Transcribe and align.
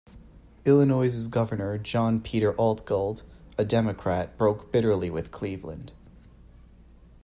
Illinois's 0.65 1.27
Governor 1.27 1.77
John 1.77 2.21
Peter 2.21 2.53
Altgeld, 2.55 3.21
a 3.59 3.63
Democrat, 3.63 4.35
broke 4.35 4.71
bitterly 4.71 5.11
with 5.11 5.29
Cleveland. 5.29 5.91